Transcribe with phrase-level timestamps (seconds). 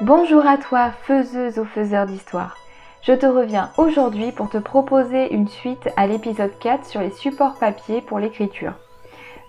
[0.00, 2.56] Bonjour à toi, faiseuse ou faiseur d'histoire.
[3.02, 7.54] Je te reviens aujourd'hui pour te proposer une suite à l'épisode 4 sur les supports
[7.60, 8.72] papier pour l'écriture.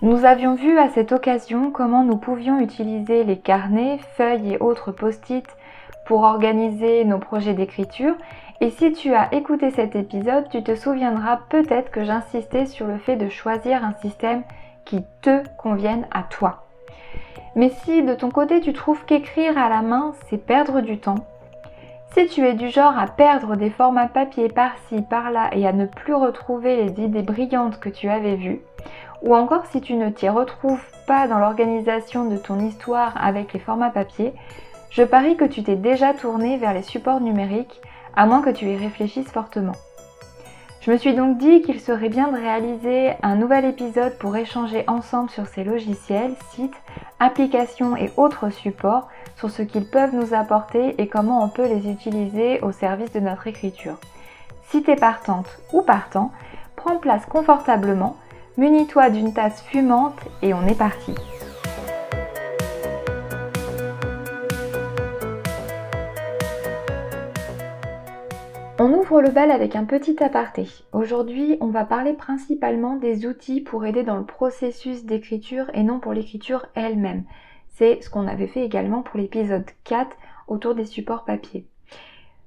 [0.02, 4.92] Nous avions vu à cette occasion comment nous pouvions utiliser les carnets, feuilles et autres
[4.92, 5.44] post-it
[6.06, 8.14] pour organiser nos projets d'écriture.
[8.60, 12.98] Et si tu as écouté cet épisode, tu te souviendras peut-être que j'insistais sur le
[12.98, 14.44] fait de choisir un système
[14.84, 16.65] qui te convienne à toi.
[17.56, 21.26] Mais si de ton côté tu trouves qu'écrire à la main, c'est perdre du temps,
[22.12, 25.84] si tu es du genre à perdre des formats papier par-ci, par-là et à ne
[25.84, 28.62] plus retrouver les idées brillantes que tu avais vues,
[29.22, 33.60] ou encore si tu ne t'y retrouves pas dans l'organisation de ton histoire avec les
[33.60, 34.32] formats papier,
[34.90, 37.82] je parie que tu t'es déjà tourné vers les supports numériques,
[38.14, 39.76] à moins que tu y réfléchisses fortement.
[40.80, 44.84] Je me suis donc dit qu'il serait bien de réaliser un nouvel épisode pour échanger
[44.86, 46.80] ensemble sur ces logiciels, sites,
[47.18, 51.90] applications et autres supports, sur ce qu'ils peuvent nous apporter et comment on peut les
[51.90, 53.98] utiliser au service de notre écriture.
[54.68, 56.30] Si t'es partante ou partant,
[56.76, 58.16] prends place confortablement,
[58.56, 61.14] munis-toi d'une tasse fumante et on est parti.
[69.26, 70.68] Le bal avec un petit aparté.
[70.92, 75.98] Aujourd'hui, on va parler principalement des outils pour aider dans le processus d'écriture et non
[75.98, 77.24] pour l'écriture elle-même.
[77.70, 81.66] C'est ce qu'on avait fait également pour l'épisode 4 autour des supports papier.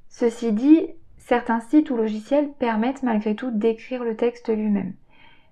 [0.08, 4.94] Ceci dit, certains sites ou logiciels permettent malgré tout d'écrire le texte lui-même.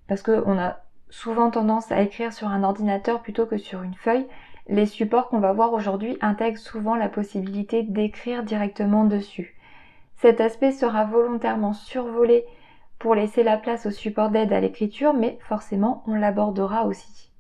[0.08, 0.78] Parce qu'on a
[1.10, 4.28] souvent tendance à écrire sur un ordinateur plutôt que sur une feuille.
[4.70, 9.57] Les supports qu'on va voir aujourd'hui intègrent souvent la possibilité d'écrire directement dessus.
[10.18, 12.46] Cet aspect sera volontairement survolé
[13.00, 17.32] pour laisser la place au support d'aide à l'écriture, mais forcément on l'abordera aussi.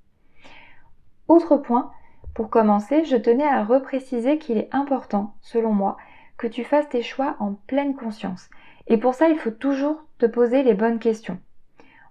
[1.27, 1.91] Autre point,
[2.33, 5.97] pour commencer, je tenais à repréciser qu'il est important, selon moi,
[6.37, 8.49] que tu fasses tes choix en pleine conscience.
[8.85, 11.39] Et pour ça, il faut toujours te poser les bonnes questions.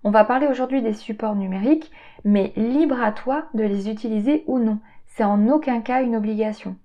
[0.02, 1.92] On va parler aujourd'hui des supports numériques,
[2.24, 4.78] mais libre à toi de les utiliser ou non.
[5.06, 6.76] C'est en aucun cas une obligation.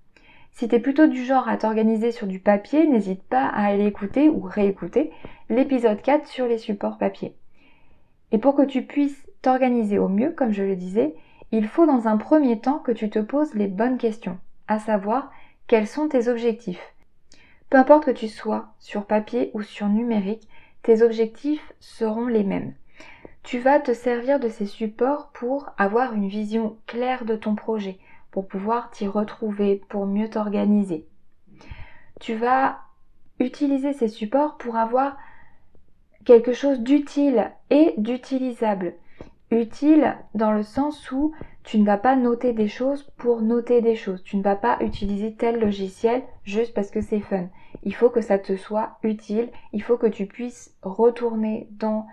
[0.52, 3.86] Si tu es plutôt du genre à t'organiser sur du papier, n'hésite pas à aller
[3.86, 5.12] écouter ou réécouter
[5.50, 7.36] l'épisode 4 sur les supports papier.
[8.32, 11.16] Et pour que tu puisses t'organiser au mieux, comme je le disais,
[11.52, 15.32] il faut dans un premier temps que tu te poses les bonnes questions, à savoir
[15.68, 16.94] quels sont tes objectifs?
[17.70, 20.48] Peu importe que tu sois sur papier ou sur numérique,
[20.84, 22.74] tes objectifs seront les mêmes.
[23.44, 27.98] Tu vas te servir de ces supports pour avoir une vision claire de ton projet,
[28.32, 31.06] pour pouvoir t'y retrouver, pour mieux t'organiser.
[32.20, 32.80] Tu vas
[33.40, 35.18] utiliser ces supports pour avoir
[36.26, 38.94] quelque chose d'utile et d'utilisable.
[39.50, 41.34] Utile dans le sens où
[41.64, 44.24] tu ne vas pas noter des choses pour noter des choses.
[44.24, 47.48] Tu ne vas pas utiliser tel logiciel juste parce que c'est fun.
[47.84, 49.50] Il faut que ça te soit utile.
[49.74, 52.08] Il faut que tu puisses retourner dans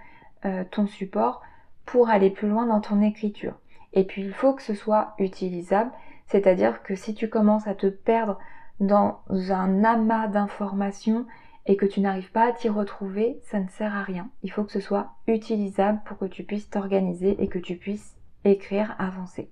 [0.44, 1.42] euh, ton support
[1.86, 3.54] pour aller plus loin dans ton écriture.
[3.92, 5.90] Et puis il faut que ce soit utilisable
[6.28, 8.38] c'est-à-dire que si tu commences à te perdre
[8.80, 11.26] dans un amas d'informations
[11.66, 14.30] et que tu n'arrives pas à t'y retrouver, ça ne sert à rien.
[14.42, 18.14] Il faut que ce soit utilisable pour que tu puisses t'organiser et que tu puisses
[18.44, 19.50] écrire, avancer.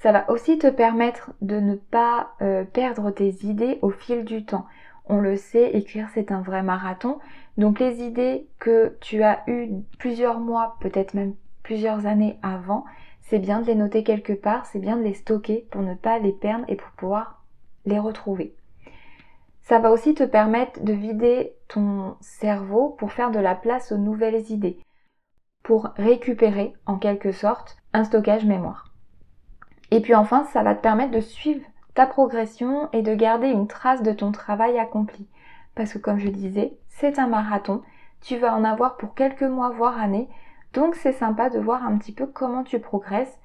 [0.00, 4.44] Ça va aussi te permettre de ne pas euh, perdre tes idées au fil du
[4.44, 4.66] temps.
[5.06, 7.18] On le sait, écrire c'est un vrai marathon.
[7.56, 11.34] Donc les idées que tu as eues plusieurs mois, peut-être même
[11.70, 12.84] plusieurs années avant,
[13.20, 16.18] c'est bien de les noter quelque part, c'est bien de les stocker pour ne pas
[16.18, 17.44] les perdre et pour pouvoir
[17.86, 18.56] les retrouver.
[19.62, 23.98] Ça va aussi te permettre de vider ton cerveau pour faire de la place aux
[23.98, 24.80] nouvelles idées,
[25.62, 28.92] pour récupérer en quelque sorte un stockage mémoire.
[29.92, 31.64] Et puis enfin, ça va te permettre de suivre
[31.94, 35.28] ta progression et de garder une trace de ton travail accompli.
[35.76, 37.80] Parce que comme je disais, c'est un marathon,
[38.20, 40.28] tu vas en avoir pour quelques mois, voire années,
[40.72, 43.38] donc c'est sympa de voir un petit peu comment tu progresses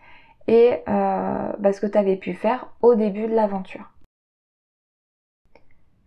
[0.48, 3.92] et euh, bah, ce que tu avais pu faire au début de l'aventure.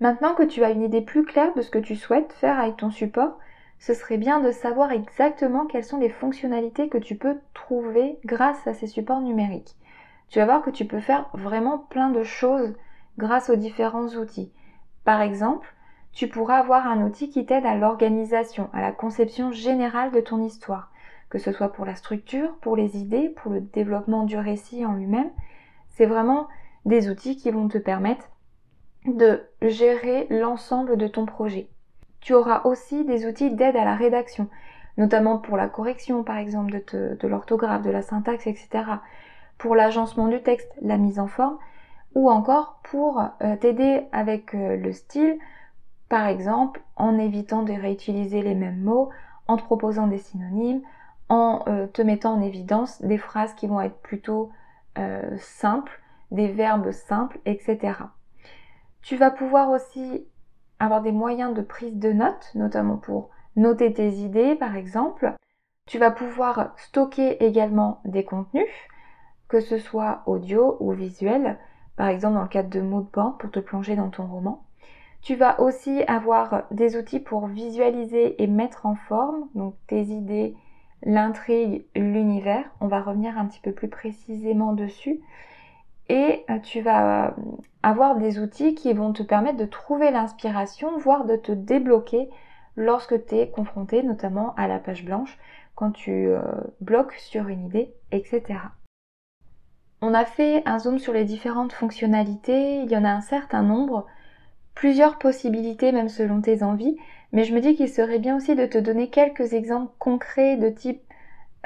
[0.00, 2.76] Maintenant que tu as une idée plus claire de ce que tu souhaites faire avec
[2.76, 3.36] ton support,
[3.80, 8.64] ce serait bien de savoir exactement quelles sont les fonctionnalités que tu peux trouver grâce
[8.66, 9.76] à ces supports numériques.
[10.28, 12.76] Tu vas voir que tu peux faire vraiment plein de choses
[13.18, 14.52] grâce aux différents outils.
[15.04, 15.74] Par exemple,
[16.12, 20.42] tu pourras avoir un outil qui t'aide à l'organisation, à la conception générale de ton
[20.42, 20.92] histoire
[21.30, 24.94] que ce soit pour la structure, pour les idées, pour le développement du récit en
[24.94, 25.30] lui-même.
[25.90, 26.48] C'est vraiment
[26.84, 28.30] des outils qui vont te permettre
[29.06, 31.68] de gérer l'ensemble de ton projet.
[32.20, 34.48] Tu auras aussi des outils d'aide à la rédaction,
[34.96, 38.68] notamment pour la correction par exemple de, l'orthographe, de la syntaxe, etc.
[39.58, 41.58] Pour l'agencement du texte, la mise en forme.
[42.14, 45.38] ou encore pour euh, t'aider avec euh, le style,
[46.08, 49.10] par exemple en évitant de réutiliser les mêmes mots,
[49.46, 50.82] en te proposant des synonymes,
[51.28, 54.50] en euh, te mettant en évidence des phrases qui vont être plutôt
[55.38, 56.00] simples,
[56.32, 57.78] des verbes simples, etc.
[59.00, 60.26] Tu vas pouvoir aussi
[60.80, 65.34] avoir des moyens de prise de notes, notamment pour noter tes idées par exemple.
[65.86, 68.66] Tu vas pouvoir stocker également des contenus,
[69.48, 71.58] que ce soit audio ou visuel,
[71.96, 74.64] par exemple dans le cadre de moodboard pour te plonger dans ton roman.
[75.22, 80.54] Tu vas aussi avoir des outils pour visualiser et mettre en forme donc tes idées,
[81.02, 82.64] l'intrigue, l'univers.
[82.80, 85.20] On va revenir un petit peu plus précisément dessus.
[86.08, 87.34] Et euh, tu vas
[87.82, 92.30] avoir des outils qui vont te permettre de trouver l'inspiration, voire de te débloquer
[92.76, 95.38] lorsque tu es confronté notamment à la page blanche,
[95.74, 96.40] quand tu euh,
[96.80, 98.60] bloques sur une idée, etc.
[100.00, 103.62] On a fait un zoom sur les différentes fonctionnalités, il y en a un certain
[103.62, 104.06] nombre,
[104.74, 106.96] plusieurs possibilités même selon tes envies,
[107.32, 110.70] mais je me dis qu'il serait bien aussi de te donner quelques exemples concrets de
[110.70, 111.02] type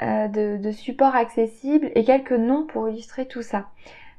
[0.01, 3.67] euh, de, de support accessible et quelques noms pour illustrer tout ça.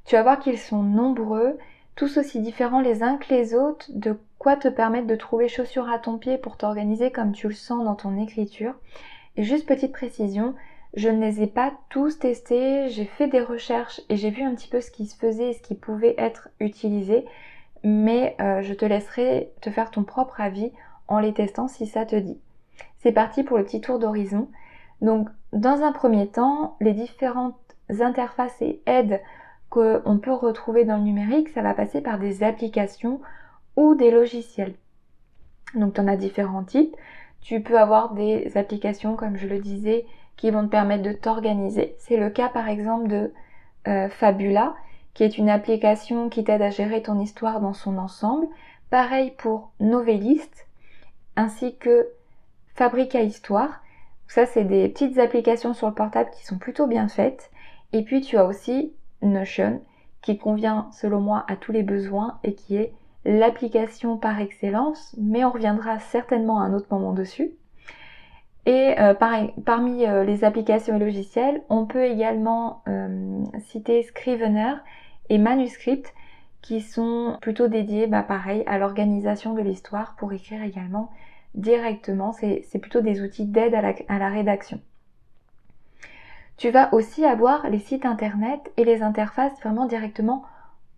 [0.04, 1.58] Tu vas voir qu'ils sont nombreux,
[1.96, 5.88] tous aussi différents les uns que les autres, de quoi te permettre de trouver chaussures
[5.88, 8.74] à ton pied pour t'organiser comme tu le sens dans ton écriture.
[9.36, 10.54] Et juste petite précision,
[10.94, 14.54] je ne les ai pas tous testés, j'ai fait des recherches et j'ai vu un
[14.54, 17.24] petit peu ce qui se faisait et ce qui pouvait être utilisé,
[17.82, 20.70] mais euh, je te laisserai te faire ton propre avis
[21.08, 22.38] en les testant si ça te dit.
[22.98, 24.48] C'est parti pour le petit tour d'horizon.
[25.00, 27.56] Donc dans un premier temps, les différentes
[28.00, 29.20] interfaces et aides
[29.70, 33.20] qu'on peut retrouver dans le numérique, ça va passer par des applications
[33.76, 34.74] ou des logiciels.
[35.74, 36.96] Donc tu en as différents types.
[37.40, 40.06] Tu peux avoir des applications, comme je le disais,
[40.36, 41.94] qui vont te permettre de t'organiser.
[41.98, 43.32] C'est le cas par exemple de
[43.86, 44.74] euh, Fabula,
[45.12, 48.46] qui est une application qui t'aide à gérer ton histoire dans son ensemble.
[48.90, 50.63] Pareil pour Novelist,
[51.36, 52.08] ainsi que
[52.74, 53.82] Fabrica Histoire.
[54.26, 57.50] Ça, c'est des petites applications sur le portable qui sont plutôt bien faites.
[57.92, 58.92] Et puis, tu as aussi
[59.22, 59.80] Notion,
[60.22, 62.92] qui convient selon moi à tous les besoins et qui est
[63.24, 67.52] l'application par excellence, mais on reviendra certainement à un autre moment dessus.
[68.66, 74.74] Et euh, parmi euh, les applications et logiciels, on peut également euh, citer Scrivener
[75.28, 76.14] et Manuscript
[76.64, 81.10] qui sont plutôt dédiés, bah, pareil, à l'organisation de l'histoire pour écrire également
[81.54, 82.32] directement.
[82.32, 84.80] C'est plutôt des outils d'aide à la, rédaction.
[86.56, 90.44] Tu vas aussi avoir les sites internet et les interfaces vraiment directement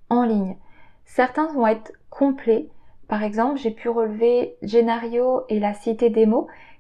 [0.09, 0.57] en ligne.
[1.05, 2.69] Certains vont être complets.
[3.09, 6.29] Par exemple, j'ai pu relever Genario et la Cité des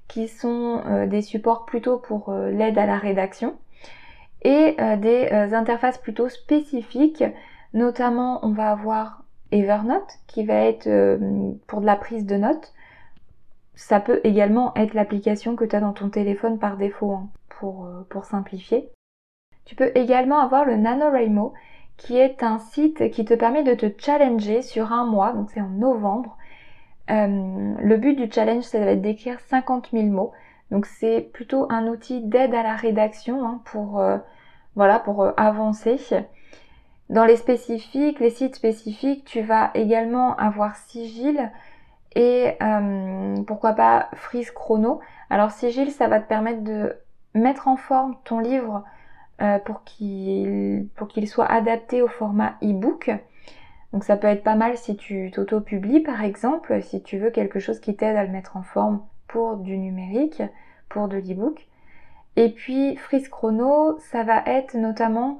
[0.06, 3.56] qui sont euh, des supports plutôt pour euh, l'aide à la rédaction
[4.42, 7.24] et euh, des interfaces plutôt spécifiques.
[7.76, 10.88] Notamment, on va avoir Evernote qui va être
[11.68, 12.74] pour de la prise de notes.
[13.76, 17.88] Ça peut également être l'application que tu as dans ton téléphone par défaut hein, pour,
[18.08, 18.90] pour simplifier.
[19.66, 21.52] Tu peux également avoir le NaNoWriMo
[21.96, 25.60] qui est un site qui te permet de te challenger sur un mois, donc c'est
[25.60, 26.36] en novembre,
[27.10, 30.32] euh, le but du challenge, ça va être d'écrire 50 000 mots.
[30.70, 34.18] Donc c'est plutôt un outil d'aide à la rédaction hein, pour euh,
[34.74, 35.98] voilà pour euh, avancer.
[37.08, 41.50] Dans les spécifiques, les sites spécifiques, tu vas également avoir Sigil
[42.14, 42.56] et
[43.46, 45.00] pourquoi pas Freeze Chrono.
[45.30, 46.96] Alors Sigil, ça va te permettre de
[47.34, 48.84] mettre en forme ton livre
[49.64, 53.10] pour qu'il pour qu'il soit adapté au format e-book.
[53.92, 57.60] Donc ça peut être pas mal si tu t'auto-publies par exemple, si tu veux quelque
[57.60, 60.42] chose qui t'aide à le mettre en forme pour du numérique,
[60.88, 61.66] pour de l'e-book.
[62.34, 65.38] Et puis frise chrono, ça va être notamment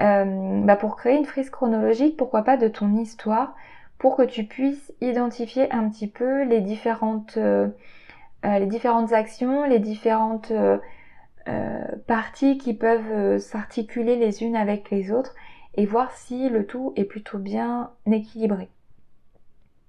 [0.00, 3.54] euh, bah, pour créer une frise chronologique, pourquoi pas de ton histoire,
[3.98, 7.68] pour que tu puisses identifier un petit peu les différentes, euh,
[8.44, 10.52] euh, les différentes actions, les différentes
[12.08, 15.32] parties qui peuvent s'articuler les unes avec les autres
[15.76, 18.68] et voir si le tout est plutôt bien équilibré.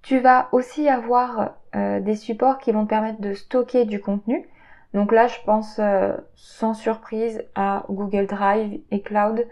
[0.02, 4.48] Tu vas aussi avoir euh, des supports qui vont te permettre de stocker du contenu.
[4.94, 9.46] Donc là, je pense euh, sans surprise à Google Drive et Cloud,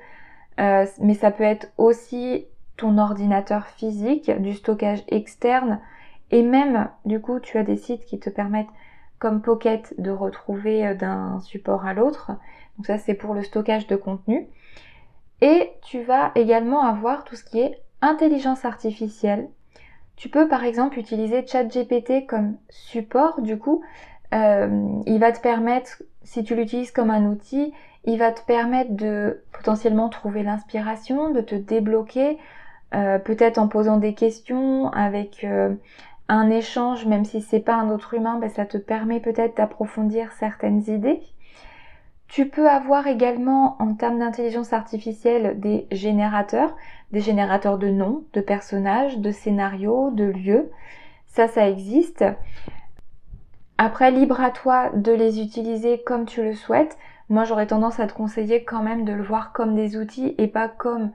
[0.61, 2.47] euh, mais ça peut être aussi
[2.77, 5.81] ton ordinateur physique, du stockage externe,
[6.31, 8.69] et même du coup, tu as des sites qui te permettent
[9.19, 12.33] comme Pocket de retrouver d'un support à l'autre.
[12.77, 14.47] Donc ça, c'est pour le stockage de contenu.
[15.41, 19.49] Et tu vas également avoir tout ce qui est intelligence artificielle.
[20.17, 23.83] Tu peux par exemple utiliser ChatGPT comme support du coup.
[24.35, 27.73] Euh, il va te permettre, si tu l'utilises comme un outil,
[28.07, 32.39] il va te permettre de potentiellement trouver l'inspiration, de te débloquer,
[32.95, 35.75] euh, peut-être en posant des questions, avec euh,
[36.29, 40.33] un échange, même si c'est pas un autre humain, ben, ça te permet peut-être d'approfondir
[40.33, 41.21] certaines idées.
[42.29, 46.77] Tu peux avoir également en termes d'intelligence artificielle des générateurs,
[47.13, 50.71] des générateurs de noms, de personnages, de scénarios, de lieux.
[51.27, 52.25] Ça, ça existe.
[53.79, 56.97] Après, libre à toi de les utiliser comme tu le souhaites.
[57.29, 60.47] Moi, j'aurais tendance à te conseiller quand même de le voir comme des outils et
[60.47, 61.11] pas comme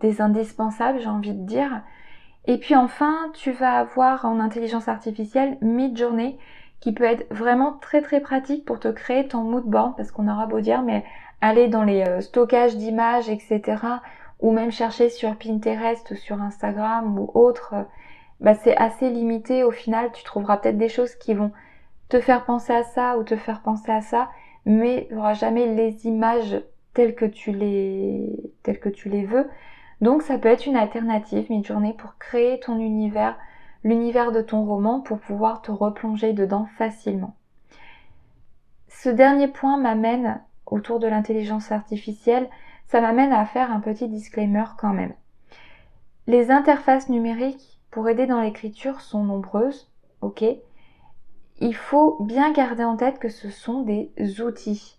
[0.00, 1.82] des indispensables, j'ai envie de dire.
[2.46, 6.38] Et puis enfin, tu vas avoir en intelligence artificielle Midjourney
[6.80, 10.28] qui peut être vraiment très très pratique pour te créer ton mood board parce qu'on
[10.28, 11.04] aura beau dire mais
[11.40, 13.78] aller dans les euh, stockages d'images etc
[14.40, 17.74] ou même chercher sur Pinterest, sur Instagram ou autre,
[18.40, 20.10] bah c'est assez limité au final.
[20.12, 21.52] Tu trouveras peut-être des choses qui vont
[22.08, 24.28] te faire penser à ça ou te faire penser à ça,
[24.66, 26.60] mais il n'y aura jamais les images
[26.92, 29.48] telles que tu les, telles que tu les veux.
[30.00, 33.38] Donc ça peut être une alternative, une journée pour créer ton univers,
[33.84, 37.36] l'univers de ton roman pour pouvoir te replonger dedans facilement.
[38.88, 42.48] Ce dernier point m'amène autour de l'intelligence artificielle,
[42.86, 45.14] ça m'amène à faire un petit disclaimer quand même.
[46.26, 49.90] Les interfaces numériques pour aider dans l'écriture sont nombreuses,
[50.22, 50.44] ok?
[51.60, 54.10] Il faut bien garder en tête que ce sont des
[54.42, 54.98] outils,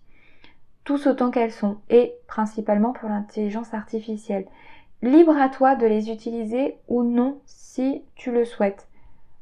[0.84, 4.48] tous autant qu'elles sont, et principalement pour l'intelligence artificielle.
[5.04, 8.88] Libre à toi de les utiliser ou non si tu le souhaites.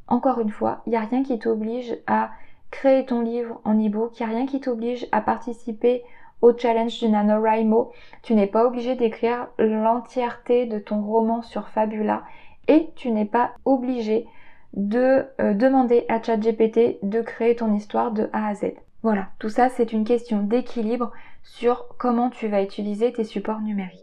[0.08, 2.32] Encore une fois, il n'y a rien qui t'oblige à
[2.70, 6.04] créer ton livre en e-book, il n'y a rien qui t'oblige à participer
[6.42, 7.92] au challenge du NaNoWriMo.
[8.22, 12.24] Tu n'es pas obligé d'écrire l'entièreté de ton roman sur Fabula
[12.68, 14.28] et tu n'es pas obligé
[14.76, 18.74] de euh, demander à ChatGPT de créer ton histoire de A à Z.
[19.04, 21.12] Voilà, tout ça c'est une question d'équilibre
[21.44, 24.02] sur comment tu vas utiliser tes supports numériques.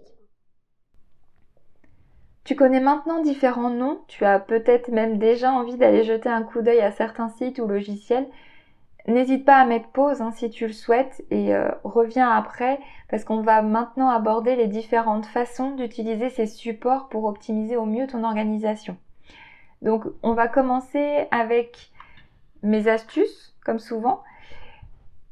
[2.45, 6.63] Tu connais maintenant différents noms, tu as peut-être même déjà envie d'aller jeter un coup
[6.63, 8.27] d'œil à certains sites ou logiciels.
[9.07, 12.79] N'hésite pas à mettre pause hein, si tu le souhaites et euh, reviens après
[13.11, 18.07] parce qu'on va maintenant aborder les différentes façons d'utiliser ces supports pour optimiser au mieux
[18.07, 18.97] ton organisation.
[19.83, 21.91] Donc on va commencer avec
[22.63, 24.23] mes astuces comme souvent.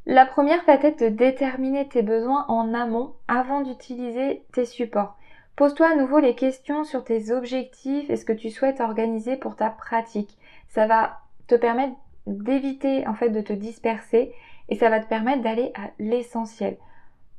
[0.06, 5.16] La première va être de déterminer tes besoins en amont avant d'utiliser tes supports.
[5.56, 9.56] Pose-toi à nouveau les questions sur tes objectifs et ce que tu souhaites organiser pour
[9.56, 10.38] ta pratique.
[10.68, 11.94] Ça va te permettre
[12.26, 14.32] d'éviter en fait de te disperser
[14.68, 16.76] et ça va te permettre d'aller à l'essentiel.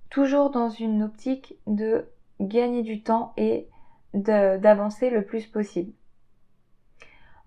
[0.09, 2.05] Toujours dans une optique de
[2.39, 3.67] gagner du temps et
[4.13, 5.91] d'avancer le plus possible.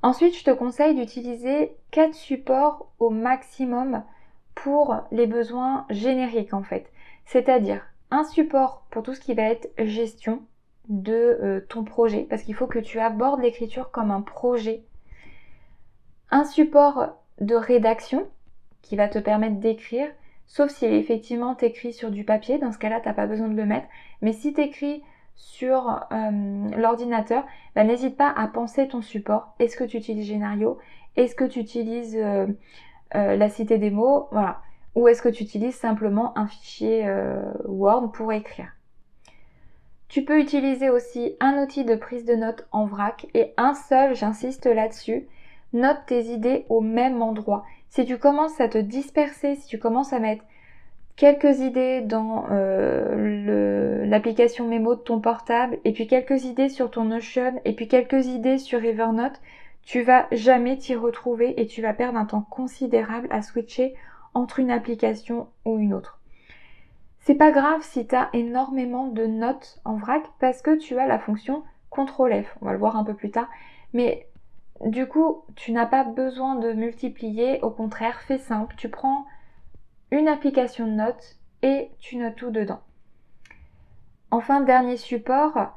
[0.04, 4.02] Ensuite, je te conseille d'utiliser quatre supports au maximum
[4.54, 6.92] pour les besoins génériques en fait.
[7.24, 7.80] C'est-à-dire
[8.10, 10.42] un support pour tout ce qui va être gestion
[10.90, 14.84] de euh, ton projet parce qu'il faut que tu abordes l'écriture comme un projet.
[16.30, 18.28] Un support de rédaction
[18.82, 20.10] qui va te permettre d'écrire,
[20.44, 23.64] sauf si effectivement t'écris sur du papier, dans ce cas-là t'as pas besoin de le
[23.64, 23.88] mettre,
[24.20, 25.02] mais si t'écris
[25.34, 26.30] sur euh,
[26.76, 29.54] l'ordinateur, bah, n'hésite pas à penser ton support.
[29.58, 30.78] Est-ce que tu utilises Génario?
[31.16, 32.46] Est-ce que tu utilises euh,
[33.14, 34.28] euh, la cité des mots?
[34.32, 34.60] Voilà.
[34.94, 37.12] Ou est-ce que tu utilises simplement un fichier
[37.64, 38.68] Word pour écrire?
[40.06, 44.14] Tu peux utiliser aussi un outil de prise de notes en vrac et un seul,
[44.14, 45.26] j'insiste là-dessus,
[45.72, 47.64] note tes idées au même endroit.
[47.88, 50.44] Si tu commences à te disperser, si tu commences à mettre
[51.16, 57.04] quelques idées dans euh, l'application mémo de ton portable et puis quelques idées sur ton
[57.04, 59.40] Notion et puis quelques idées sur Evernote,
[59.82, 63.94] tu vas jamais t'y retrouver et tu vas perdre un temps considérable à switcher
[64.32, 66.18] entre une application ou une autre.
[67.20, 71.06] C'est pas grave si tu as énormément de notes en vrac parce que tu as
[71.06, 71.62] la fonction
[71.94, 72.56] CTRL F.
[72.60, 73.48] On va le voir un peu plus tard.
[73.92, 74.26] Mais
[74.84, 78.74] du coup, tu n'as pas besoin de multiplier, au contraire, fais simple.
[78.76, 79.24] Tu prends
[80.14, 82.80] une application de notes et tu notes tout dedans.
[84.30, 85.72] Enfin, dernier support,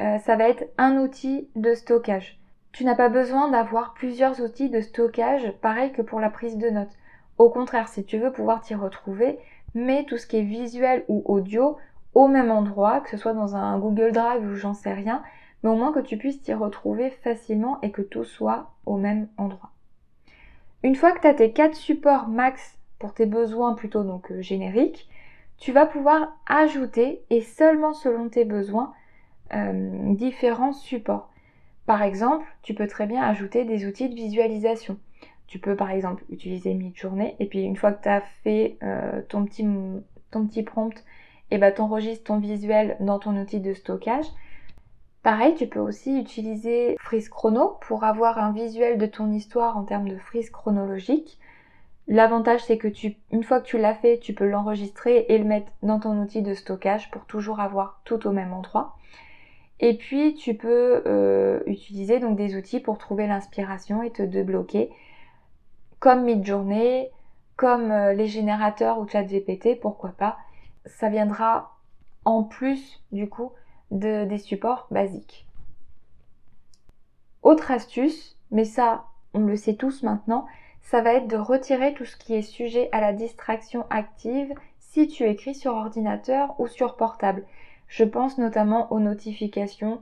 [0.00, 2.40] euh, ça va être un outil de stockage.
[2.72, 6.70] Tu n'as pas besoin d'avoir plusieurs outils de stockage, pareil que pour la prise de
[6.70, 6.96] notes.
[7.38, 9.38] Au contraire, si tu veux pouvoir t'y retrouver,
[9.74, 11.76] mets tout ce qui est visuel ou audio
[12.14, 15.22] au même endroit, que ce soit dans un Google Drive ou j'en sais rien,
[15.62, 19.28] mais au moins que tu puisses t'y retrouver facilement et que tout soit au même
[19.36, 19.70] endroit.
[20.82, 24.42] Une fois que tu as tes quatre supports max pour tes besoins plutôt donc euh,
[24.42, 25.08] génériques,
[25.58, 28.92] tu vas pouvoir ajouter et seulement selon tes besoins
[29.54, 31.30] euh, différents supports.
[31.86, 34.98] Par exemple, tu peux très bien ajouter des outils de visualisation.
[35.46, 39.22] Tu peux par exemple utiliser Midjourney et puis une fois que tu as fait euh,
[39.28, 40.98] ton, petit, prompt,
[41.50, 44.26] et eh ben, tu enregistres ton visuel dans ton outil de stockage
[45.22, 49.84] Pareil, tu peux aussi utiliser Freeze Chrono pour avoir un visuel de ton histoire en
[49.84, 51.38] termes de frise chronologique.
[52.08, 55.44] L'avantage c'est que tu, une fois que tu l'as fait, tu peux l'enregistrer et le
[55.44, 58.96] mettre dans ton outil de stockage pour toujours avoir tout au même endroit.
[59.80, 64.90] Et puis tu peux euh, utiliser donc des outils pour trouver l'inspiration et te débloquer,
[66.00, 67.10] comme Midjourney,
[67.56, 70.38] comme euh, les générateurs ou ChatGPT, pourquoi pas.
[70.86, 71.76] Ça viendra
[72.24, 73.52] en plus du coup
[73.90, 75.46] de, des supports basiques.
[77.42, 80.46] Autre astuce, mais ça on le sait tous maintenant,
[80.90, 85.06] ça va être de retirer tout ce qui est sujet à la distraction active si
[85.06, 87.44] tu écris sur ordinateur ou sur portable.
[87.88, 90.00] Je pense notamment aux notifications.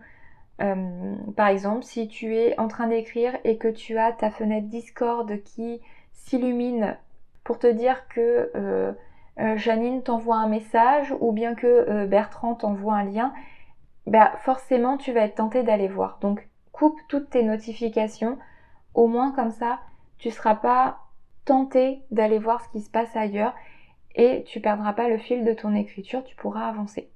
[0.62, 4.68] Euh, par exemple, si tu es en train d'écrire et que tu as ta fenêtre
[4.68, 5.80] Discord qui
[6.12, 6.96] s'illumine
[7.42, 8.92] pour te dire que euh,
[9.40, 13.34] euh, Janine t'envoie un message ou bien que Bertrand t'envoie un lien,
[14.06, 16.18] bah forcément tu vas être tenté d'aller voir.
[16.20, 18.38] Donc coupe toutes tes notifications,
[18.94, 19.80] au moins comme ça
[20.18, 20.98] tu ne seras pas
[21.44, 23.54] tenté d'aller voir ce qui se passe ailleurs
[24.14, 27.10] et tu perdras pas le fil de ton écriture, tu pourras avancer.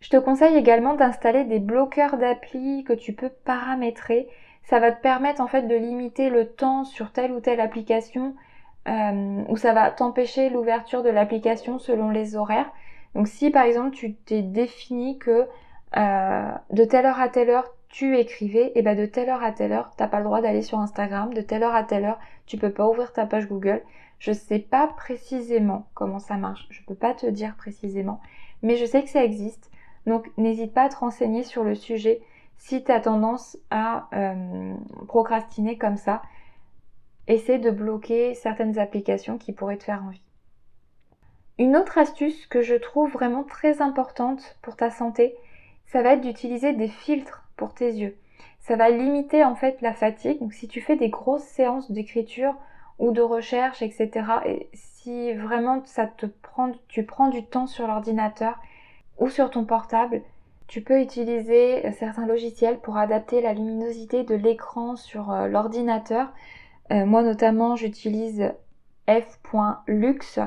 [0.00, 4.28] Je te conseille également d'installer des bloqueurs d'appli que tu peux paramétrer.
[4.62, 8.34] Ça va te permettre en fait de limiter le temps sur telle ou telle application
[8.88, 12.70] euh, ou ça va t'empêcher l'ouverture de l'application selon les horaires.
[13.14, 15.48] Donc si par exemple tu t'es défini que
[15.96, 19.52] euh, de telle heure à telle heure tu écrivais, et ben de telle heure à
[19.52, 22.18] telle heure, t'as pas le droit d'aller sur Instagram, de telle heure à telle heure,
[22.44, 23.80] tu peux pas ouvrir ta page Google.
[24.18, 28.20] Je sais pas précisément comment ça marche, je peux pas te dire précisément,
[28.60, 29.70] mais je sais que ça existe.
[30.04, 32.20] Donc n'hésite pas à te renseigner sur le sujet
[32.58, 34.74] si tu as tendance à euh,
[35.08, 36.20] procrastiner comme ça.
[37.28, 40.20] Essaie de bloquer certaines applications qui pourraient te faire envie.
[41.56, 45.34] Une autre astuce que je trouve vraiment très importante pour ta santé,
[45.86, 48.16] ça va être d'utiliser des filtres pour tes yeux.
[48.60, 50.40] Ça va limiter en fait la fatigue.
[50.40, 52.54] Donc si tu fais des grosses séances d'écriture
[52.98, 54.10] ou de recherche, etc.
[54.44, 58.58] Et si vraiment ça te prend, tu prends du temps sur l'ordinateur
[59.18, 60.22] ou sur ton portable,
[60.66, 66.32] tu peux utiliser certains logiciels pour adapter la luminosité de l'écran sur euh, l'ordinateur.
[66.90, 68.52] Euh, moi notamment j'utilise
[69.08, 70.40] f.lux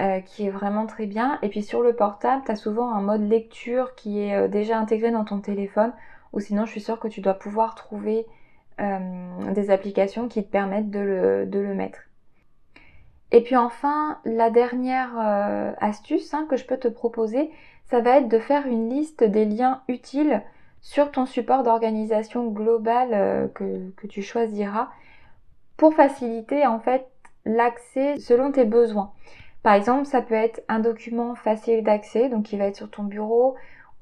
[0.00, 1.38] euh, qui est vraiment très bien.
[1.42, 5.10] Et puis sur le portable, tu as souvent un mode lecture qui est déjà intégré
[5.10, 5.92] dans ton téléphone
[6.34, 8.26] ou sinon je suis sûre que tu dois pouvoir trouver
[8.80, 8.98] euh,
[9.52, 12.00] des applications qui te permettent de le, mettre.
[13.30, 17.50] Et puis enfin, la dernière euh, astuce hein, que je peux te proposer,
[17.86, 20.42] ça va être de faire une liste des liens utiles
[20.80, 24.88] sur ton support d'organisation global euh, que, que, tu choisiras
[25.76, 27.06] pour faciliter en fait
[27.44, 29.12] l'accès selon tes besoins.
[29.62, 33.04] Par exemple, ça peut être un document facile d'accès, donc qui va être sur ton
[33.04, 33.54] bureau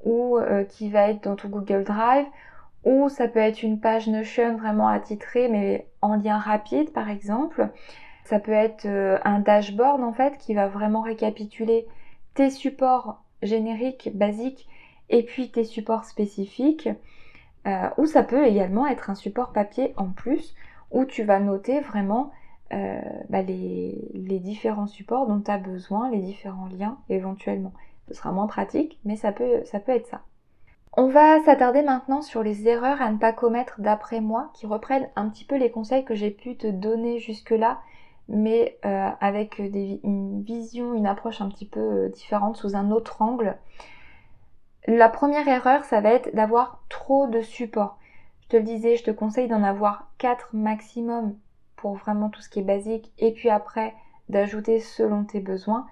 [0.04, 2.26] ou euh, qui va être dans ton Google Drive,
[2.84, 7.68] ou ça peut être une page Notion vraiment attitrée mais en lien rapide par exemple.
[8.24, 11.86] Ça peut être euh, un dashboard en fait qui va vraiment récapituler
[12.34, 14.68] tes supports génériques, basiques
[15.10, 16.88] et puis tes supports spécifiques.
[17.66, 20.56] Euh, ou ça peut également être un support papier en plus
[20.90, 22.32] où tu vas noter vraiment
[23.28, 27.74] bah, les, les, différents supports dont tu as besoin, les différents liens éventuellement.
[28.12, 30.20] Ce sera moins pratique, mais ça peut, ça peut être ça.
[30.94, 35.08] On va s'attarder maintenant sur les erreurs à ne pas commettre d'après moi, qui reprennent
[35.16, 37.80] un petit peu les conseils que j'ai pu te donner jusque-là,
[38.28, 43.22] mais euh, avec une vision, une approche un petit peu euh, différente, sous un autre
[43.22, 43.56] angle.
[44.86, 47.96] La première erreur, ça va être d'avoir trop de supports.
[48.42, 51.34] Je te le disais, je te conseille d'en avoir 4 maximum
[51.76, 53.94] pour vraiment tout ce qui est basique, et puis après
[54.28, 55.86] d'ajouter selon tes besoins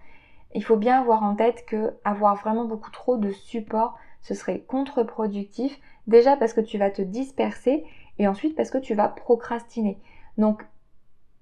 [0.55, 4.61] il faut bien avoir en tête que avoir vraiment beaucoup trop de support, ce serait
[4.61, 5.79] contre-productif.
[6.07, 7.85] Déjà parce que tu vas te disperser
[8.19, 9.99] et ensuite parce que tu vas procrastiner.
[10.39, 10.65] Donc,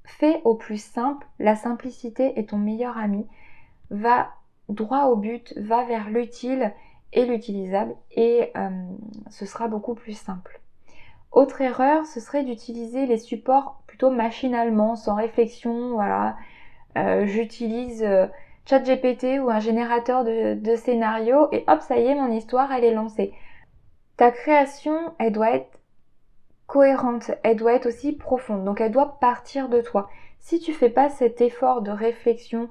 [0.04, 1.26] fais au plus simple.
[1.38, 3.26] La simplicité est ton meilleur ami.
[3.90, 4.28] Va
[4.68, 6.72] droit au but, va vers l'utile
[7.12, 8.68] et l'utilisable et euh,
[9.30, 10.60] ce sera beaucoup plus simple.
[11.32, 15.92] Autre erreur, ce serait d'utiliser les supports plutôt machinalement, sans réflexion.
[15.92, 16.36] Voilà,
[16.96, 18.26] euh, j'utilise euh,
[18.76, 22.84] GPT ou un générateur de, de scénarios et hop, ça y est, mon histoire, elle
[22.84, 23.32] est lancée.
[24.16, 25.78] Ta création, elle doit être
[26.66, 30.10] cohérente, elle doit être aussi profonde, donc elle doit partir de toi.
[30.38, 32.68] Si tu fais pas cet effort de réflexion,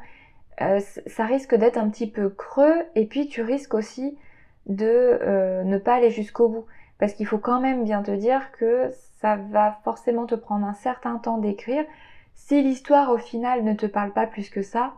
[0.62, 4.18] euh, ça risque d'être un petit peu creux et puis tu risques aussi
[4.66, 4.86] de
[5.22, 6.66] euh, ne pas aller jusqu'au bout.
[7.00, 10.74] Parce qu'il faut quand même bien te dire que ça va forcément te prendre un
[10.74, 11.86] certain temps d'écrire.
[12.34, 14.94] Si l'histoire au final ne te parle pas plus que ça,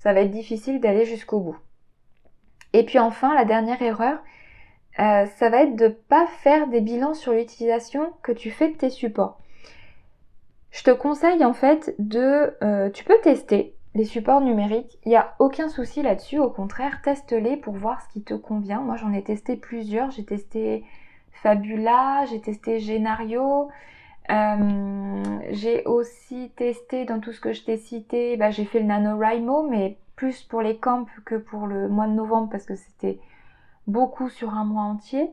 [0.00, 1.56] ça va être difficile d'aller jusqu'au bout.
[2.72, 4.18] Et puis enfin, la dernière erreur,
[4.98, 8.76] euh, ça va être de pas faire des bilans sur l'utilisation que tu fais de
[8.76, 9.38] tes supports.
[10.70, 15.16] Je te conseille en fait de, euh, tu peux tester les supports numériques, il n'y
[15.16, 18.80] a aucun souci là-dessus, au contraire, teste-les pour voir ce qui te convient.
[18.80, 20.84] Moi j'en ai testé plusieurs, j'ai testé
[21.32, 23.68] Fabula, j'ai testé Genario,
[24.30, 28.86] euh, j'ai aussi testé dans tout ce que je t'ai cité, bah, j'ai fait le
[28.86, 33.18] NaNoWriMo, mais plus pour les camps que pour le mois de novembre parce que c'était
[33.86, 35.30] beaucoup sur un mois entier.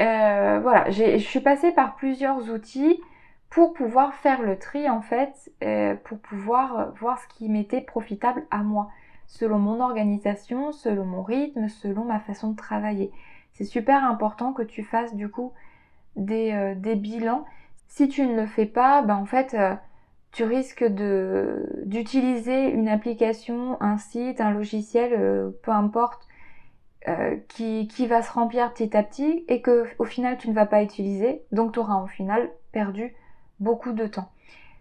[0.00, 3.00] Euh, voilà, je suis passée par plusieurs outils
[3.48, 8.44] pour pouvoir faire le tri en fait, euh, pour pouvoir voir ce qui m'était profitable
[8.50, 8.90] à moi,
[9.26, 13.10] selon mon organisation, selon mon rythme, selon ma façon de travailler.
[13.54, 15.52] C'est super important que tu fasses du coup
[16.16, 17.44] des, des bilans.
[17.90, 19.74] Si tu ne le fais pas, ben en fait, euh,
[20.32, 20.84] tu risques
[21.84, 26.26] d'utiliser une application, un site, un logiciel, peu importe,
[27.48, 30.66] qui, qui va se remplir petit à petit et que au final tu ne vas
[30.66, 33.12] pas utiliser, donc tu auras au final perdu
[33.58, 34.30] beaucoup de temps.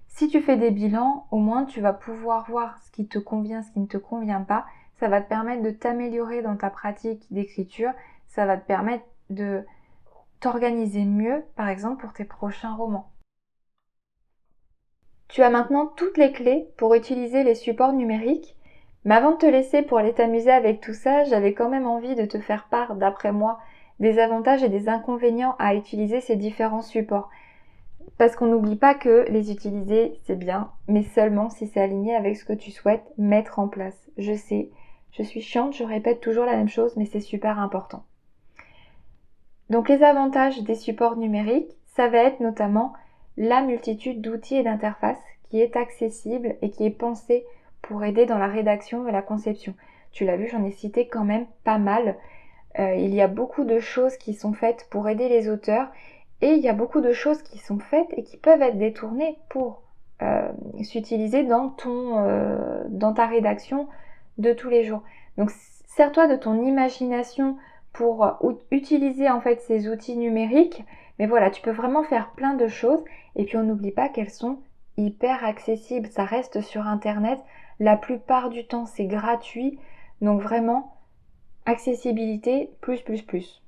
[0.07, 3.63] Si tu fais des bilans, au moins tu vas pouvoir voir ce qui te convient,
[3.63, 4.65] ce qui ne te convient pas.
[4.99, 7.91] Ça va te permettre de t'améliorer dans ta pratique d'écriture.
[8.27, 9.63] Ça va te permettre de
[10.39, 13.11] t'organiser mieux, par exemple, pour tes prochains romans.
[15.27, 18.55] Tu as maintenant toutes les clés pour utiliser les supports numériques.
[19.05, 22.15] Mais avant de te laisser pour aller t'amuser avec tout ça, j'avais quand même envie
[22.15, 23.59] de te faire part, d'après moi,
[23.99, 27.29] des avantages et des inconvénients à utiliser ces différents supports.
[28.17, 32.35] Parce qu'on n'oublie pas que les utiliser, c'est bien, mais seulement si c'est aligné avec
[32.35, 34.09] ce que tu souhaites mettre en place.
[34.17, 34.71] Je sais,
[35.11, 38.03] je suis chiante, je répète toujours la même chose, mais c'est super important.
[39.69, 42.93] Donc les avantages des supports numériques, ça va être notamment
[43.37, 47.45] la multitude d'outils et d'interfaces qui est accessible et qui est pensée
[47.81, 49.73] pour aider dans la rédaction et la conception.
[50.11, 52.15] Tu l'as vu, j'en ai cité quand même pas mal.
[52.77, 55.87] Euh, il y a beaucoup de choses qui sont faites pour aider les auteurs
[56.41, 59.37] et il y a beaucoup de choses qui sont faites et qui peuvent être détournées
[59.49, 59.81] pour
[60.21, 60.49] euh,
[60.83, 63.87] s'utiliser dans ton euh, dans ta rédaction
[64.37, 65.01] de tous les jours.
[65.37, 65.51] Donc
[65.87, 67.57] sers-toi de ton imagination
[67.99, 70.85] pour euh, utiliser en fait ces outils numériques.
[71.19, 73.03] Mais voilà, tu peux vraiment faire plein de choses.
[73.35, 74.59] Et puis on n'oublie pas qu'elles sont
[74.95, 76.07] hyper accessibles.
[76.07, 77.41] Ça reste sur internet.
[77.77, 79.79] La plupart du temps c'est gratuit.
[80.21, 80.95] Donc vraiment,
[81.65, 83.61] accessibilité plus plus plus.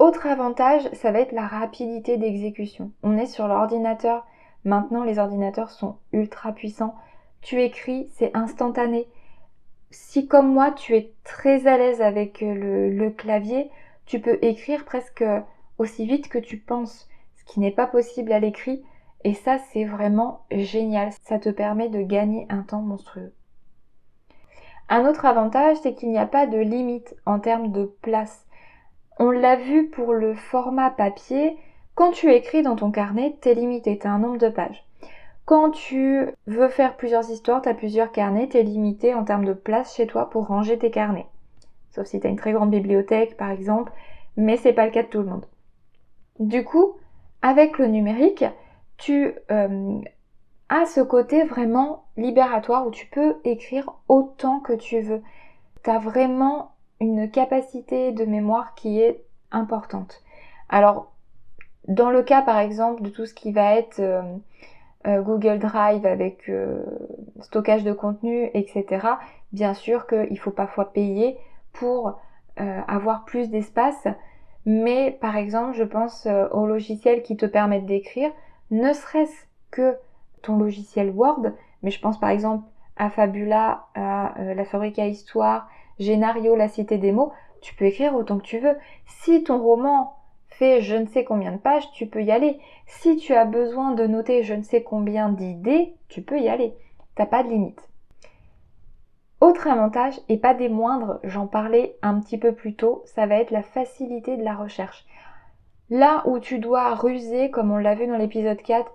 [0.00, 2.90] Autre avantage, ça va être la rapidité d'exécution.
[3.04, 4.26] On est sur l'ordinateur.
[4.64, 6.96] Maintenant, les ordinateurs sont ultra puissants.
[7.40, 9.06] Tu écris, c'est instantané.
[9.90, 13.70] Si comme moi, tu es très à l'aise avec le, le, clavier,
[14.06, 15.24] tu peux écrire presque
[15.78, 18.82] aussi vite que tu penses, ce qui n'est pas possible à l'écrit.
[19.24, 21.10] Et ça, c'est vraiment génial.
[21.22, 23.32] Ça te permet de gagner un temps monstrueux.
[24.88, 28.46] Un autre avantage, c'est qu'il n'y a pas de limite en termes de place.
[29.18, 31.58] On l'a vu pour le format papier,
[31.94, 34.87] quand tu écris dans ton carnet, t'es limité, t'as un nombre de pages.
[35.48, 39.96] Quand tu veux faire plusieurs histoires, t'as plusieurs carnets, t'es limité en termes de place
[39.96, 41.26] chez toi pour ranger tes carnets.
[41.90, 43.90] Sauf si t'as une très grande bibliothèque par exemple,
[44.36, 45.46] mais c'est pas le cas de tout le monde.
[46.38, 46.96] Du coup,
[47.40, 48.44] avec le numérique,
[48.98, 49.98] tu euh,
[50.68, 55.22] as ce côté vraiment libératoire où tu peux écrire autant que tu veux.
[55.82, 60.22] T'as vraiment une capacité de mémoire qui est importante.
[60.68, 61.10] Alors,
[61.86, 64.20] dans le cas par exemple de tout ce qui va être euh,
[65.06, 66.82] Google Drive avec euh,
[67.40, 69.06] stockage de contenu, etc.,
[69.52, 71.38] bien sûr qu'il faut parfois payer
[71.72, 72.18] pour
[72.88, 74.08] avoir plus d'espace.
[74.66, 78.32] Mais par exemple, je pense aux logiciels qui te permettent d'écrire,
[78.72, 79.96] ne serait-ce que
[80.42, 81.52] ton logiciel Word,
[81.84, 82.64] mais je pense par exemple
[82.96, 85.68] à Fabula, à la Fabrique à Histoire,
[86.00, 88.76] Génario, la cité des mots, tu peux écrire autant que tu veux.
[89.06, 90.17] Si ton roman
[90.60, 92.58] je ne sais combien de pages, tu peux y aller.
[92.86, 96.74] Si tu as besoin de noter je ne sais combien d'idées, tu peux y aller.
[97.14, 97.88] T'as pas de limite.
[99.40, 103.36] Autre avantage, et pas des moindres, j'en parlais un petit peu plus tôt, ça va
[103.36, 105.06] être la facilité de la recherche.
[105.90, 108.90] Là où tu dois ruser, comme on l'a vu dans l'épisode 4,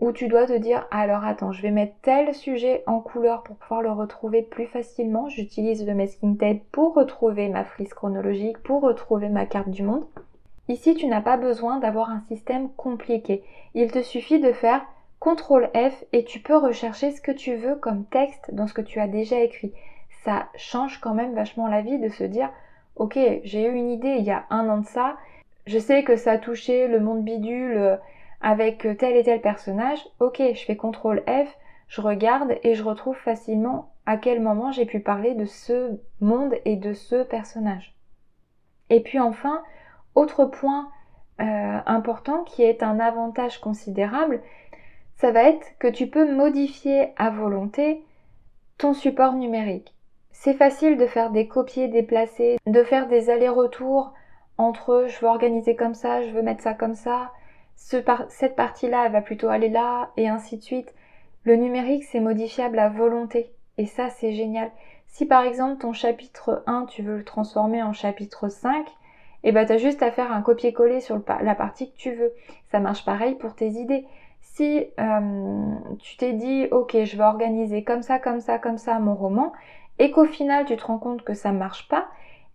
[0.00, 3.54] où tu dois te dire alors attends, je vais mettre tel sujet en couleur pour
[3.56, 5.28] pouvoir le retrouver plus facilement.
[5.28, 10.04] J'utilise le masking tape pour retrouver ma frise chronologique, pour retrouver ma carte du monde.
[10.68, 13.44] Ici, tu n'as pas besoin d'avoir un système compliqué.
[13.74, 14.84] Il te suffit de faire
[15.20, 18.82] CTRL F et tu peux rechercher ce que tu veux comme texte dans ce que
[18.82, 19.72] tu as déjà écrit.
[20.22, 22.50] Ça change quand même vachement la vie de se dire
[22.96, 25.16] ok, j'ai eu une idée il y a un an de ça,
[25.66, 27.98] je sais que ça a touché le monde bidule
[28.40, 31.56] avec tel et tel personnage, ok, je fais CTRL F,
[31.88, 36.54] je regarde et je retrouve facilement à quel moment j'ai pu parler de ce monde
[36.64, 37.94] et de ce personnage.
[38.90, 39.62] Et puis enfin,
[40.14, 40.90] autre point
[41.40, 44.40] euh, important qui est un avantage considérable,
[45.16, 48.02] ça va être que tu peux modifier à volonté
[48.78, 49.94] ton support numérique.
[50.32, 54.12] C'est facile de faire des copier, déplacer, de faire des allers-retours
[54.58, 57.32] entre je veux organiser comme ça, je veux mettre ça comme ça,
[57.76, 60.94] cette partie-là, elle va plutôt aller là, et ainsi de suite.
[61.44, 63.52] Le numérique, c'est modifiable à volonté.
[63.76, 64.70] Et ça, c'est génial.
[65.08, 68.86] Si par exemple ton chapitre 1, tu veux le transformer en chapitre 5,
[69.44, 72.32] et eh ben t'as juste à faire un copier-coller sur la partie que tu veux.
[72.70, 74.06] Ça marche pareil pour tes idées.
[74.40, 78.98] Si euh, tu t'es dit ok je vais organiser comme ça, comme ça, comme ça
[79.00, 79.52] mon roman,
[79.98, 82.06] et qu'au final tu te rends compte que ça marche pas,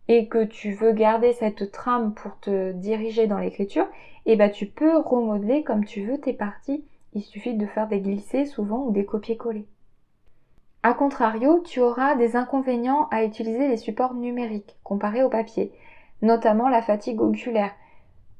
[0.07, 3.85] et que tu veux garder cette trame pour te diriger dans l'écriture,
[4.25, 6.83] et eh ben tu peux remodeler comme tu veux tes parties.
[7.13, 9.67] Il suffit de faire des glissés souvent ou des copier-coller.
[10.81, 15.71] A contrario, tu auras des inconvénients à utiliser les supports numériques comparés au papier
[16.21, 17.71] notamment la fatigue oculaire.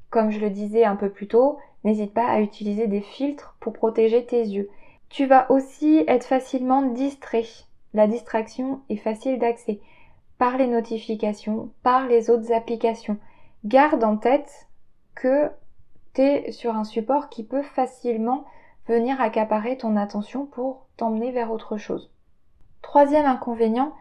[0.09, 3.73] Comme je le disais un peu plus tôt, n'hésite pas à utiliser des filtres pour
[3.73, 4.69] protéger tes yeux.
[5.09, 7.45] Tu vas aussi être facilement distrait.
[7.93, 9.79] La distraction est facile d'accès
[10.37, 13.17] par les notifications, par les autres applications.
[13.65, 14.67] Garde en tête
[15.15, 15.49] que
[16.13, 18.45] tu es sur un support qui peut facilement
[18.87, 22.11] venir accaparer ton attention pour t'emmener vers autre chose.
[22.81, 23.93] Troisième inconvénient,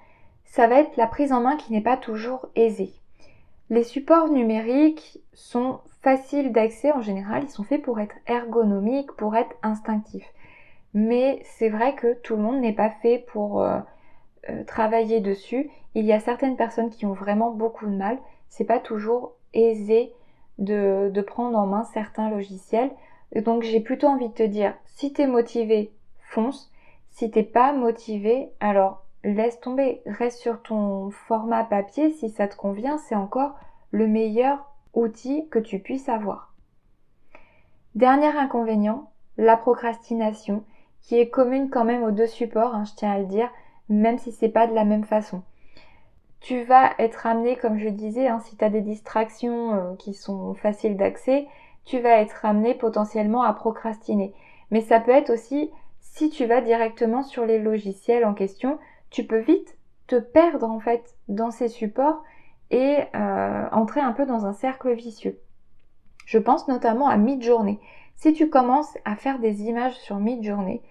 [0.44, 2.94] ça va être la prise en main qui n'est pas toujours aisée.
[3.70, 9.36] Les supports numériques sont faciles d'accès en général, ils sont faits pour être ergonomiques, pour
[9.36, 10.32] être instinctifs.
[10.94, 13.78] Mais c'est vrai que tout le monde n'est pas fait pour euh,
[14.48, 15.70] euh, travailler dessus.
[15.94, 18.18] Il y a certaines personnes qui ont vraiment beaucoup de mal.
[18.48, 20.12] C'est pas toujours aisé
[20.58, 22.90] de, prendre en main certains logiciels.
[23.36, 26.72] Donc j'ai plutôt envie de te dire, si tu es motivé, fonce.
[27.10, 32.56] Si t'es pas motivé, alors laisse tomber, reste sur ton format papier si ça te
[32.56, 33.54] convient, c'est encore
[33.90, 36.52] le meilleur outil que tu puisses avoir.
[37.94, 40.64] Dernier inconvénient, la procrastination,
[41.02, 43.50] qui est commune quand même aux deux supports, hein, je tiens à le dire,
[43.88, 45.42] même si c'est pas de la même façon.
[46.40, 50.14] Tu vas être amené, comme je disais, hein, si tu as des distractions euh, qui
[50.14, 51.48] sont faciles d'accès,
[51.84, 54.34] tu vas être amené potentiellement à procrastiner.
[54.70, 58.78] Mais ça peut être aussi si tu vas directement sur les logiciels en question,
[59.10, 62.22] tu peux vite te perdre en fait dans ces supports
[62.70, 65.40] et euh, entrer un peu dans un cercle vicieux.
[66.26, 67.80] Je pense notamment à mid-journée.
[68.16, 70.82] Si tu commences à faire des images sur mid-journée,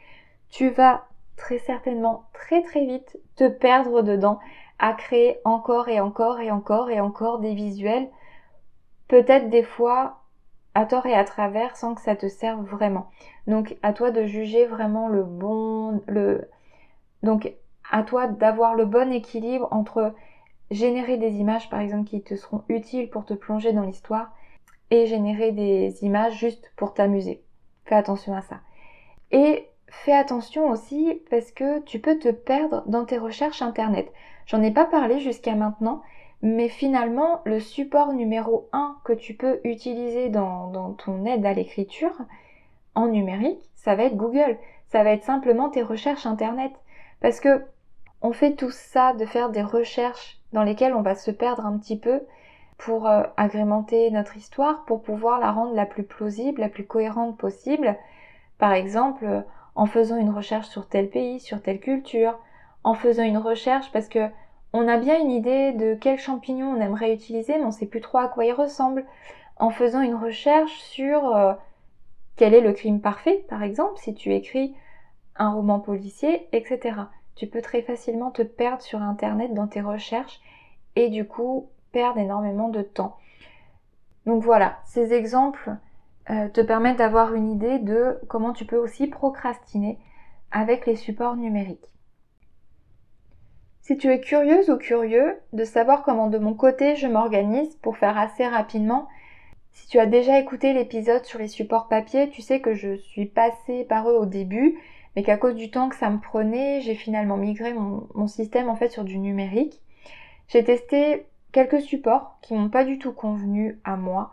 [0.49, 4.39] tu vas très certainement très très vite te perdre dedans
[4.79, 8.09] à créer encore et encore et encore et encore des visuels,
[9.07, 10.21] peut-être des fois
[10.73, 13.09] à tort et à travers sans que ça te serve vraiment.
[13.47, 16.49] Donc à toi de juger vraiment le bon le
[17.23, 17.51] donc
[17.91, 20.13] à toi d'avoir le bon équilibre entre
[20.71, 24.31] générer des images par exemple qui te seront utiles pour te plonger dans l'histoire
[24.91, 27.41] et générer des images juste pour t'amuser.
[27.85, 28.59] Fais attention à ça.
[29.31, 34.11] Et fais attention aussi parce que tu peux te perdre dans tes recherches internet.
[34.45, 36.01] J'en ai pas parlé jusqu'à maintenant,
[36.41, 41.53] mais finalement le support numéro 1 que tu peux utiliser dans, dans ton aide à
[41.53, 42.17] l'écriture
[42.95, 44.57] en numérique, ça va être Google.
[44.87, 46.71] Ça va être simplement tes recherches internet.
[47.21, 47.63] Parce que
[48.21, 51.77] on fait tout ça de faire des recherches dans lesquelles on va se perdre un
[51.77, 52.21] petit peu
[52.77, 57.37] pour euh, agrémenter notre histoire, pour pouvoir la rendre la plus plausible, la plus cohérente
[57.37, 57.95] possible.
[58.57, 59.43] Par exemple,
[59.75, 62.37] en faisant une recherche sur tel pays, sur telle culture,
[62.83, 64.29] en faisant une recherche parce que
[64.73, 68.01] on a bien une idée de quel champignon on aimerait utiliser, mais on sait plus
[68.01, 69.05] trop à quoi il ressemble.
[69.57, 71.53] En faisant une recherche sur euh,
[72.35, 74.75] quel est le crime parfait, par exemple, si tu écris
[75.35, 76.95] un roman policier, etc
[77.37, 80.41] tu peux très facilement te perdre sur Internet dans tes recherches
[80.95, 83.17] et du coup perdre énormément de temps.
[84.25, 85.75] Donc voilà, ces exemples
[86.29, 89.99] euh, te permettent d'avoir une idée de comment tu peux aussi procrastiner
[90.51, 91.91] avec les supports numériques.
[93.81, 97.97] Si tu es curieuse ou curieux de savoir comment de mon côté je m'organise pour
[97.97, 99.07] faire assez rapidement,
[99.71, 103.27] si tu as déjà écouté l'épisode sur les supports papier, tu sais que je suis
[103.27, 104.77] passée par eux au début
[105.17, 108.75] mais qu'à cause du temps que ça me prenait, j'ai finalement migré mon, système en
[108.75, 109.81] fait sur du numérique.
[110.47, 114.31] J'ai testé quelques supports qui m'ont pas du tout convenu à moi.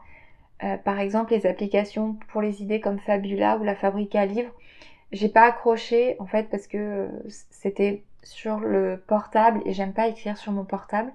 [0.62, 4.52] Euh, par exemple les applications pour les idées comme Fabula ou la Fabrique à livres.
[5.10, 7.08] J'ai pas accroché en fait parce que
[7.48, 11.14] c'était sur le portable et j'aime pas écrire sur mon portable.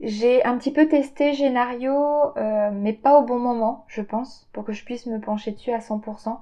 [0.00, 4.62] J'ai un petit peu testé Génario, euh, mais pas au bon moment, je pense, pour
[4.62, 6.38] que je puisse me pencher dessus à 100%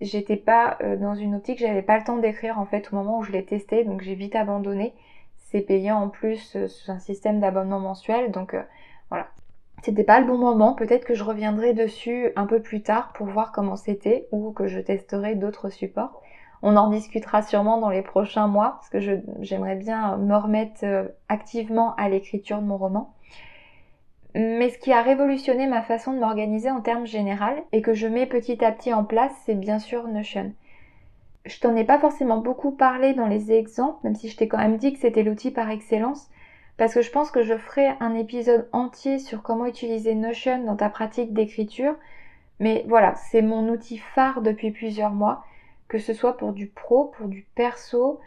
[0.00, 3.18] j'étais pas euh, dans une optique, j'avais pas le temps d'écrire en fait au moment
[3.18, 4.94] où je l'ai testé, donc j'ai vite abandonné.
[5.36, 8.62] C'est payant en plus, euh, c'est un système d'abonnement mensuel, donc euh,
[9.10, 9.28] Voilà.
[9.82, 13.26] C'était pas le bon moment, peut-être que je reviendrai dessus un peu plus tard pour
[13.26, 16.20] voir comment c'était ou que je testerai d'autres supports.
[16.62, 18.98] On en discutera sûrement dans les prochains mois parce que
[19.40, 20.84] j'aimerais bien me remettre
[21.30, 23.14] activement à l'écriture de mon roman.
[24.34, 28.06] Mais ce qui a révolutionné ma façon de m'organiser en termes généraux et que je
[28.06, 30.52] mets petit à petit en place, c'est bien sûr Notion.
[31.46, 34.58] Je t'en ai pas forcément beaucoup parlé dans les exemples, même si je t'ai quand
[34.58, 36.30] même dit que c'était l'outil par excellence,
[36.76, 40.76] parce que je pense que je ferai un épisode entier sur comment utiliser Notion dans
[40.76, 41.94] ta pratique d'écriture.
[42.60, 45.44] Mais voilà, c'est mon outil phare depuis plusieurs mois,
[45.88, 48.20] que ce soit pour du pro, pour du perso,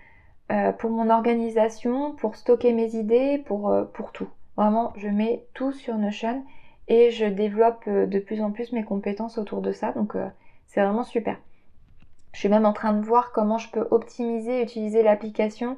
[0.51, 4.27] euh, pour mon organisation, pour stocker mes idées, pour, euh, pour tout.
[4.57, 6.43] Vraiment, je mets tout sur Notion
[6.87, 9.91] et je développe euh, de plus en plus mes compétences autour de ça.
[9.93, 10.15] Donc
[10.67, 11.37] c'est vraiment super.
[12.33, 15.77] Je suis même en train de voir comment je peux optimiser, utiliser l'application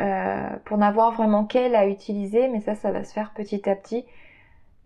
[0.00, 3.74] euh, pour n'avoir vraiment qu'elle à utiliser, mais ça, ça va se faire petit à
[3.74, 4.04] petit.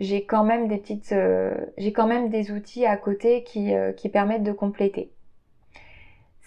[0.01, 3.93] J'ai quand même des petites, euh, j'ai quand même des outils à côté qui, euh,
[3.93, 5.13] qui permettent de compléter.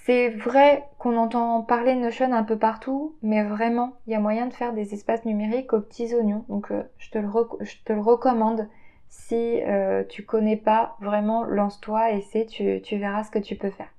[0.06, 4.46] C'est vrai qu'on entend parler Notion un peu partout, mais vraiment, il y a moyen
[4.46, 6.46] de faire des espaces numériques aux petits oignons.
[6.48, 7.28] Donc, je, te le
[7.62, 8.70] je te le recommande.
[9.10, 9.62] Si
[10.10, 13.90] tu connais pas, vraiment, lance-toi, essaie, tu, tu verras ce que tu peux faire.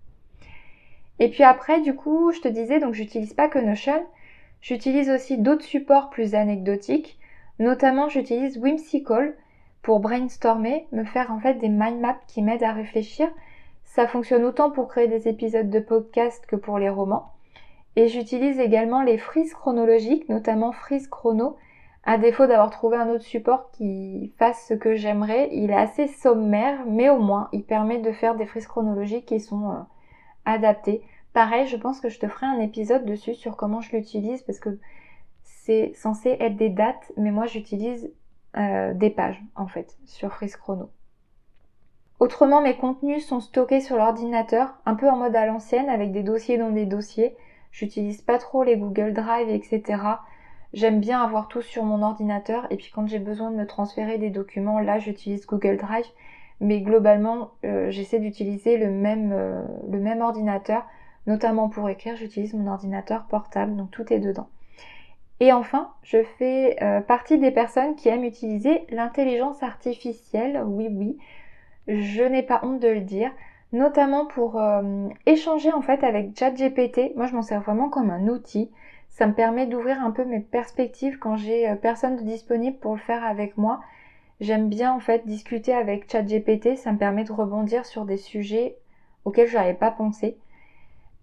[1.18, 4.06] Et puis après, du coup, je te disais, donc j'utilise pas que Notion,
[4.60, 7.18] j'utilise aussi d'autres supports plus anecdotiques.
[7.58, 9.34] Notamment, j'utilise Whimsical
[9.82, 13.28] pour brainstormer, me faire en fait des mind maps qui m'aident à réfléchir.
[13.96, 17.32] Ça fonctionne autant pour créer des épisodes de podcast que pour les romans.
[17.96, 21.56] Et j'utilise également les frises chronologiques, notamment Freeze Chrono.
[22.04, 26.08] À défaut d'avoir trouvé un autre support qui fasse ce que j'aimerais, il est assez
[26.08, 29.80] sommaire, mais au moins il permet de faire des frises chronologiques qui sont euh,
[30.44, 31.00] adapté.
[31.32, 34.58] Pareil, je pense que je te ferai un épisode dessus sur comment je l'utilise parce
[34.58, 34.78] que
[35.42, 38.12] c'est censé être des dates, mais moi j'utilise
[38.58, 40.90] euh, des pages en fait sur Freeze Chrono.
[42.18, 46.22] Autrement, mes contenus sont stockés sur l'ordinateur, un peu en mode à l'ancienne, avec des
[46.22, 47.36] dossiers dans des dossiers.
[47.72, 50.00] J'utilise pas trop les Google Drive, etc.
[50.72, 54.18] J'aime bien avoir tout sur mon ordinateur et puis quand j'ai besoin de me transférer
[54.18, 56.06] des documents, là j'utilise Google Drive
[56.60, 60.86] mais globalement euh, j'essaie d'utiliser le même, euh, le même ordinateur,
[61.26, 64.48] notamment pour écrire, j'utilise mon ordinateur portable, donc tout est dedans.
[65.40, 71.18] Et enfin, je fais euh, partie des personnes qui aiment utiliser l'intelligence artificielle, oui oui,
[71.88, 73.30] je n'ai pas honte de le dire,
[73.72, 74.60] notamment pour
[75.26, 77.16] échanger en fait avec ChatGPT.
[77.16, 78.70] Moi je m'en sers vraiment comme un outil.
[79.08, 83.00] Ça me permet d'ouvrir un peu mes perspectives quand j'ai personne de disponible pour le
[83.00, 83.80] faire avec moi
[84.40, 88.76] J'aime bien en fait discuter avec ChatGPT, ça me permet de rebondir sur des sujets
[89.24, 90.36] auxquels je n'avais pas pensé.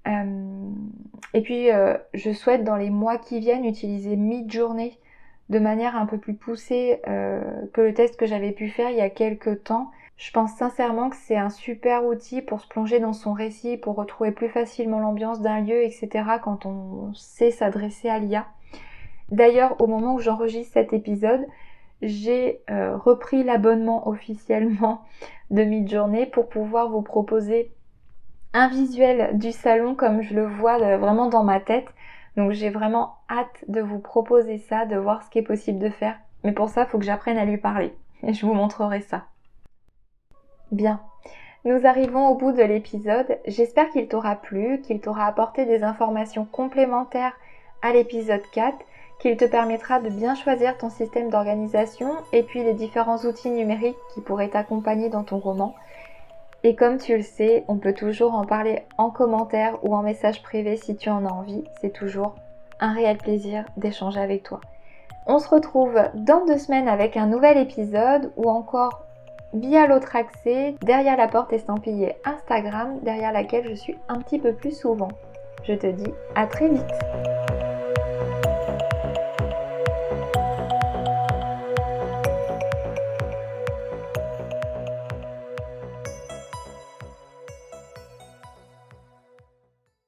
[0.07, 0.71] Euh,
[1.33, 4.97] et puis euh, je souhaite dans les mois qui viennent utiliser Midjourney
[5.49, 8.97] de manière un peu plus poussée euh, que le test que j'avais pu faire il
[8.97, 9.91] y a quelques temps.
[10.23, 13.97] Je pense sincèrement que c'est un super outil pour se plonger dans son récit, pour
[13.97, 16.09] retrouver plus facilement l'ambiance d'un lieu, etc.
[16.41, 18.45] quand on sait s'adresser à l'IA.
[19.31, 21.45] D'ailleurs, au moment où j'enregistre cet épisode,
[22.01, 25.01] j'ai euh, repris l'abonnement officiellement
[25.51, 27.73] de Midjourney pour pouvoir vous proposer
[28.53, 31.93] un visuel du salon comme je le vois euh, vraiment dans ma tête.
[32.37, 35.89] Donc j'ai vraiment hâte de vous proposer ça, de voir ce qui est possible de
[35.89, 36.15] faire.
[36.45, 37.93] Mais pour ça, il faut que j'apprenne à lui parler.
[38.25, 39.25] Et je vous montrerai ça.
[40.73, 41.01] Bien.
[41.65, 43.37] Nous arrivons au bout de l'épisode.
[43.45, 47.33] J'espère qu'il t'aura plu, qu'il t'aura apporté des informations complémentaires
[47.83, 48.75] à l'épisode 4
[49.19, 53.95] qu'il te permettra de bien choisir ton système d'organisation et puis les différents outils numériques
[54.15, 55.75] qui pourraient t'accompagner dans ton roman.
[56.63, 60.41] Et comme tu le sais, on peut toujours en parler en commentaire ou en message
[60.41, 61.63] privé si tu en as envie.
[61.81, 62.33] C'est toujours
[62.79, 64.59] un réel plaisir d'échanger avec toi.
[65.27, 69.03] On se retrouve dans deux semaines avec un nouvel épisode ou encore
[69.53, 74.53] via l'autre accès derrière la porte estampillée Instagram derrière laquelle je suis un petit peu
[74.53, 75.09] plus souvent.
[75.63, 77.42] Je te dis à très vite